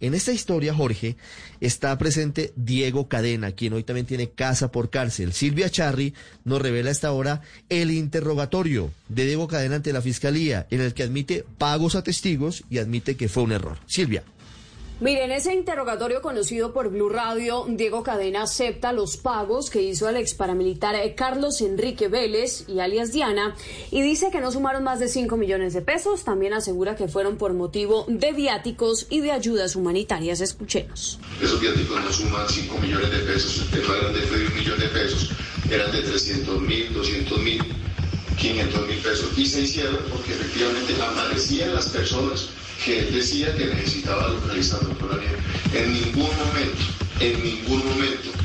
En 0.00 0.14
esta 0.14 0.30
historia, 0.30 0.72
Jorge, 0.72 1.16
está 1.60 1.98
presente 1.98 2.52
Diego 2.54 3.08
Cadena, 3.08 3.50
quien 3.50 3.72
hoy 3.72 3.82
también 3.82 4.06
tiene 4.06 4.30
casa 4.30 4.70
por 4.70 4.90
cárcel. 4.90 5.32
Silvia 5.32 5.70
Charri 5.70 6.14
nos 6.44 6.62
revela 6.62 6.90
a 6.90 6.92
esta 6.92 7.10
hora 7.10 7.42
el 7.68 7.90
interrogatorio 7.90 8.92
de 9.08 9.24
Diego 9.24 9.48
Cadena 9.48 9.74
ante 9.74 9.92
la 9.92 10.00
Fiscalía, 10.00 10.68
en 10.70 10.82
el 10.82 10.94
que 10.94 11.02
admite 11.02 11.44
pagos 11.58 11.96
a 11.96 12.04
testigos 12.04 12.62
y 12.70 12.78
admite 12.78 13.16
que 13.16 13.28
fue 13.28 13.42
un 13.42 13.50
error. 13.50 13.78
Silvia. 13.86 14.22
Miren, 15.00 15.30
ese 15.30 15.54
interrogatorio 15.54 16.20
conocido 16.20 16.72
por 16.72 16.88
Blue 16.88 17.08
Radio, 17.08 17.64
Diego 17.68 18.02
Cadena 18.02 18.42
acepta 18.42 18.92
los 18.92 19.16
pagos 19.16 19.70
que 19.70 19.80
hizo 19.80 20.08
el 20.08 20.16
ex 20.16 20.34
paramilitar 20.34 20.96
Carlos 21.14 21.60
Enrique 21.60 22.08
Vélez 22.08 22.64
y 22.66 22.80
alias 22.80 23.12
Diana 23.12 23.54
y 23.92 24.02
dice 24.02 24.32
que 24.32 24.40
no 24.40 24.50
sumaron 24.50 24.82
más 24.82 24.98
de 24.98 25.06
5 25.06 25.36
millones 25.36 25.72
de 25.72 25.82
pesos. 25.82 26.24
También 26.24 26.52
asegura 26.52 26.96
que 26.96 27.06
fueron 27.06 27.36
por 27.36 27.54
motivo 27.54 28.06
de 28.08 28.32
viáticos 28.32 29.06
y 29.08 29.20
de 29.20 29.30
ayudas 29.30 29.76
humanitarias. 29.76 30.40
Escuchemos. 30.40 31.20
Esos 31.40 31.60
viáticos 31.60 32.02
no 32.02 32.12
suman 32.12 32.48
5 32.48 32.78
millones 32.78 33.12
de 33.12 33.18
pesos, 33.18 33.68
no 33.70 33.94
eran 33.94 34.12
de 34.12 34.20
un 34.20 34.54
millón 34.56 34.80
de 34.80 34.88
pesos, 34.88 35.30
eran 35.70 35.92
de 35.92 36.02
300 36.02 36.60
mil, 36.60 36.92
200 36.92 37.38
mil, 37.38 37.62
500 38.36 38.88
mil 38.88 38.98
pesos 38.98 39.38
y 39.38 39.46
se 39.46 39.60
hicieron 39.60 40.00
porque 40.10 40.32
efectivamente 40.32 40.92
aparecían 41.00 41.72
las 41.72 41.88
personas 41.90 42.48
que 42.84 43.00
él 43.00 43.14
decía 43.14 43.54
que 43.56 43.66
necesitaba 43.66 44.28
localizar 44.28 44.80
al 44.80 44.88
doctor 44.88 45.14
Ariel. 45.14 45.36
En 45.74 45.92
ningún 45.92 46.30
momento, 46.36 46.84
en 47.20 47.42
ningún 47.42 47.84
momento 47.84 48.37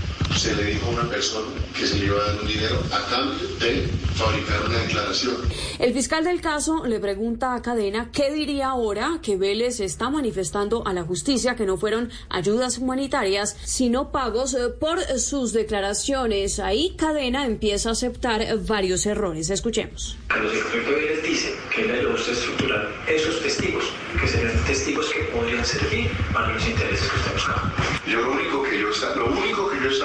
se 0.44 0.53
le 0.58 0.66
dijo 0.66 0.88
a 0.88 0.89
una 0.89 1.09
persona 1.09 1.47
que 1.73 1.88
se 1.88 1.99
le 1.99 2.08
iba 2.08 2.17
a 2.22 2.25
dar 2.25 2.41
un 2.41 2.47
dinero 2.47 2.77
a 2.91 3.09
cambio 3.09 3.47
de 3.61 3.88
fabricar 4.13 4.66
una 4.66 4.77
declaración. 4.80 5.38
El 5.80 5.94
fiscal 5.94 6.25
del 6.25 6.41
caso 6.41 6.85
le 6.85 7.00
pregunta 7.00 7.55
a 7.55 7.61
Cadena 7.61 8.09
qué 8.11 8.30
diría 8.30 8.67
ahora 8.67 9.19
que 9.23 9.38
Vélez 9.38 9.80
está 9.80 10.09
manifestando 10.09 10.85
a 10.85 10.91
la 10.91 11.03
justicia 11.03 11.55
que 11.55 11.66
no 11.66 11.77
fueron 11.77 12.11
ayudas 12.27 12.77
humanitarias, 12.77 13.55
sino 13.63 14.11
pagos 14.11 14.53
eh, 14.53 14.67
por 14.67 15.02
sus 15.17 15.53
declaraciones. 15.53 16.59
Ahí 16.59 16.94
Cadena 16.97 17.45
empieza 17.45 17.88
a 17.88 17.91
aceptar 17.94 18.45
varios 18.67 19.05
errores. 19.05 19.50
Escuchemos. 19.50 20.17
Carlos 20.28 20.52
Enrique 20.52 20.91
Vélez 20.91 21.23
dice 21.23 21.55
que 21.73 21.83
él 21.83 22.03
le 22.03 22.05
gusta 22.11 22.33
estructurar 22.33 22.91
esos 23.07 23.41
testigos, 23.41 23.85
que 24.19 24.28
serían 24.28 24.61
testigos 24.66 25.09
que 25.09 25.23
podrían 25.35 25.63
servir 25.63 26.11
para 26.33 26.52
los 26.53 26.67
intereses 26.67 27.07
que 27.09 27.16
usted 27.16 27.33
buscaba. 27.33 27.83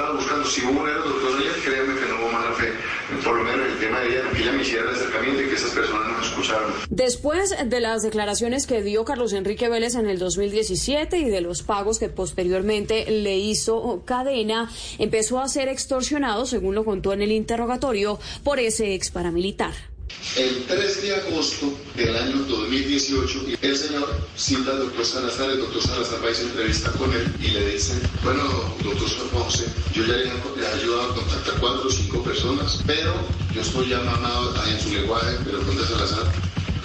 Estaba 0.09 0.15
buscando, 0.15 0.45
si 0.49 0.65
hubo 0.65 0.81
un 0.81 0.89
error, 0.89 1.05
doctor 1.05 1.37
Ariel, 1.37 1.55
créanme 1.65 2.01
que 2.01 2.07
no 2.09 2.21
hubo 2.21 2.33
mala 2.33 2.53
fe. 2.53 2.73
Por 3.23 3.37
lo 3.37 3.45
menos 3.45 3.67
el 3.69 3.79
tema 3.79 4.01
de 4.01 4.09
ella, 4.09 4.31
que 4.31 4.43
ella 4.43 4.53
me 4.53 4.63
hiciera 4.63 4.85
el 4.85 4.95
acercamiento 4.95 5.43
y 5.43 5.49
que 5.49 5.55
esas 5.55 5.71
personas 5.71 6.09
nos 6.17 6.27
escucharon. 6.27 6.73
Después 6.91 7.55
de 7.65 7.81
las 7.81 8.03
declaraciones 8.03 8.67
que 8.67 8.83
dio 8.83 9.05
Carlos 9.05 9.33
Enrique 9.33 9.69
Vélez 9.69 9.95
en 9.95 10.09
el 10.09 10.19
2017 10.19 11.19
y 11.19 11.29
de 11.29 11.41
los 11.41 11.63
pagos 11.63 11.99
que 11.99 12.09
posteriormente 12.09 13.11
le 13.11 13.37
hizo 13.39 14.03
Cadena, 14.05 14.71
empezó 14.99 15.41
a 15.41 15.49
ser 15.49 15.69
extorsionado, 15.69 16.47
según 16.47 16.75
lo 16.75 16.85
contó 16.85 17.13
en 17.13 17.23
el 17.23 17.33
interrogatorio, 17.33 18.19
por 18.45 18.59
ese 18.59 18.95
ex 18.95 19.11
paramilitar. 19.11 19.75
El 20.37 20.65
3 20.67 21.03
de 21.03 21.15
agosto 21.17 21.77
del 21.97 22.17
año 22.17 22.37
2018, 22.49 23.47
el 23.61 23.77
señor 23.77 24.09
cita 24.37 24.71
al 24.71 24.79
doctor 24.79 25.05
Salazar, 25.05 25.51
el 25.51 25.59
doctor 25.59 25.83
Salazar 25.83 26.25
va 26.25 26.29
a 26.29 26.41
entrevista 26.41 26.93
con 26.93 27.13
él 27.13 27.35
y 27.41 27.49
le 27.49 27.75
dice, 27.75 27.95
bueno, 28.23 28.43
doctor 28.85 29.09
Ponce, 29.33 29.65
yo 29.93 30.07
ya 30.07 30.15
le 30.15 30.29
he 30.29 30.67
ayudado 30.81 31.11
a 31.11 31.15
contactar 31.17 31.55
cuatro 31.59 31.89
o 31.89 31.91
cinco 31.91 32.23
personas, 32.23 32.81
pero 32.87 33.15
yo 33.53 33.61
estoy 33.61 33.89
ya 33.89 34.01
mamado 34.01 34.55
en 34.67 34.81
su 34.81 34.91
lenguaje, 34.91 35.39
pero 35.45 35.61
con 35.63 35.77
Salazar, 35.77 36.33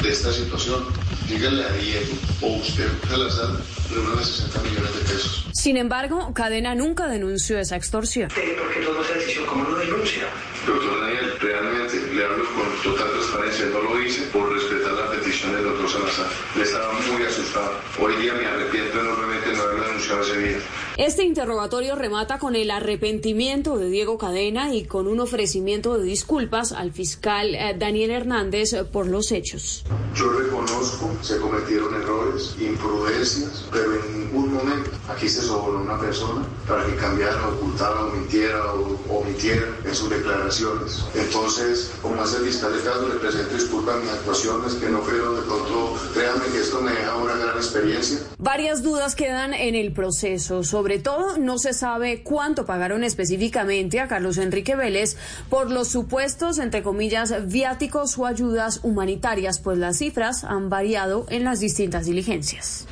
de 0.04 0.12
esta 0.12 0.32
situación. 0.34 0.84
Díganle 1.30 1.64
a 1.64 1.72
Diego 1.72 2.14
o 2.42 2.58
usted, 2.58 2.90
Salazar, 3.10 3.50
reúnan 3.90 4.24
60 4.24 4.62
millones 4.62 4.96
de 4.96 5.02
pesos. 5.02 5.46
Sin 5.54 5.78
embargo, 5.78 6.34
Cadena 6.34 6.76
nunca 6.76 7.08
denunció 7.08 7.58
esa 7.58 7.78
extorsión. 7.78 8.28
¿Por 8.28 8.44
qué 8.44 8.82
tomó 8.86 9.02
esa 9.02 9.14
decisión? 9.14 9.46
¿Cómo 9.46 9.64
no 9.64 9.78
denuncia? 9.78 10.24
Doctor 10.68 11.02
Daniel, 11.02 11.34
realmente 11.40 12.14
le 12.14 12.26
hablo 12.26 12.44
con 12.54 12.84
total 12.84 13.12
transparencia. 13.12 13.66
No 13.68 13.82
lo 13.82 14.02
hice 14.02 14.24
por 14.24 14.52
respetar 14.52 14.92
la 14.92 15.12
petición 15.12 15.54
del 15.54 15.64
doctor 15.64 15.90
Salazar. 15.90 16.28
Le 16.58 16.64
estaba 16.64 16.92
muy 16.94 17.24
asustado. 17.24 17.72
Hoy 18.00 18.16
día 18.18 18.34
me 18.34 18.46
arrepiento 18.46 19.00
enormemente 19.00 19.50
de 19.50 19.56
no 19.56 19.64
haberlo 19.64 19.88
denunciado 19.88 20.22
ese 20.22 20.38
día. 20.38 20.58
Este 20.98 21.24
interrogatorio 21.24 21.96
remata 21.96 22.38
con 22.38 22.56
el 22.56 22.70
arrepentimiento 22.70 23.80
de 23.80 23.90
Diego 23.90 24.20
Cadena 24.20 24.76
y 24.76 24.86
con 24.86 25.08
un 25.08 25.20
ofrecimiento 25.22 25.98
de 25.98 26.04
disculpas 26.04 26.72
al 26.72 26.92
fiscal 26.92 27.56
eh, 27.56 27.76
Daniel 27.76 28.12
Hernández 28.12 28.76
por 28.92 29.08
los 29.08 29.32
hechos. 29.32 29.84
Yo 30.16 30.32
reconozco, 30.32 31.10
se 31.22 31.40
cometieron 31.40 31.96
errores, 31.96 32.56
imprudencias, 32.60 33.66
pero 33.72 33.96
en 33.96 34.20
ningún 34.20 34.54
momento 34.54 34.92
aquí 35.10 35.28
se 35.28 35.42
sobornó 35.42 35.82
una 35.82 36.00
persona 36.00 36.46
para 36.68 36.86
que 36.86 36.96
cambiara, 36.96 37.48
ocultara, 37.48 38.04
mintiera 38.14 38.74
o 38.76 39.00
omitiera 39.10 39.66
en 39.84 39.96
sus 39.96 40.12
declaraciones. 40.12 41.04
Entonces, 41.16 41.92
como 42.04 42.22
hace 42.22 42.38
el 42.38 42.44
fiscal 42.46 42.72
de 42.72 42.84
caso, 42.84 43.10
le 43.10 43.16
presento 43.16 43.56
disculpas 43.56 43.96
a 43.96 44.00
mis 44.00 44.10
actuaciones, 44.12 44.74
que 44.76 44.90
no 44.90 45.02
creo 45.02 45.34
de 45.34 45.42
pronto, 45.42 45.96
créanme 46.14 46.46
que 46.52 46.60
esto 46.60 46.82
me 46.82 46.92
deja 46.92 47.16
una 47.16 47.36
gran 47.36 47.58
experiencia. 47.58 48.20
Varias 48.38 48.84
dudas 48.84 49.16
quedan 49.16 49.56
en 49.56 49.74
el 49.74 49.92
proceso. 49.92 50.64
Sobre 50.84 51.00
todo, 51.00 51.38
no 51.38 51.60
se 51.60 51.72
sabe 51.72 52.24
cuánto 52.24 52.66
pagaron 52.66 53.06
específicamente 53.06 54.02
a 54.02 54.10
Carlos 54.10 54.38
Enrique 54.38 54.76
Vélez 54.76 55.16
por 55.50 55.72
los 55.72 55.88
supuestos, 55.88 56.60
entre 56.60 56.84
comillas, 56.84 57.48
viáticos 57.48 58.18
o 58.18 58.26
ayudas 58.26 58.82
humanitarias, 58.84 59.62
pues 59.62 59.78
las 59.78 60.00
cifras 60.00 60.44
han 60.44 60.70
variado 60.70 61.26
en 61.30 61.46
las 61.46 61.62
distintas 61.62 62.06
diligencias. 62.06 62.86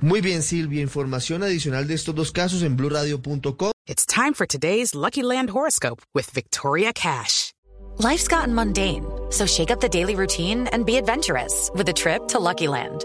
Muy 0.00 0.22
bien, 0.22 0.42
Silvia. 0.42 0.80
Información 0.80 1.42
adicional 1.42 1.86
de 1.86 1.92
estos 1.92 2.14
dos 2.14 2.32
casos 2.32 2.62
en 2.62 2.78
blurradio.com. 2.78 3.72
It's 3.86 4.06
time 4.06 4.32
for 4.32 4.46
today's 4.46 4.94
Lucky 4.94 5.22
Land 5.22 5.50
horoscope 5.50 6.00
with 6.14 6.30
Victoria 6.32 6.94
Cash. 6.94 7.52
Life's 7.98 8.26
gotten 8.26 8.54
mundane, 8.54 9.04
so 9.28 9.44
shake 9.44 9.70
up 9.70 9.82
the 9.82 9.88
daily 9.90 10.14
routine 10.14 10.66
and 10.72 10.86
be 10.86 10.96
adventurous 10.96 11.70
with 11.74 11.86
a 11.90 11.92
trip 11.92 12.26
to 12.28 12.38
Lucky 12.38 12.68
Land. 12.68 13.04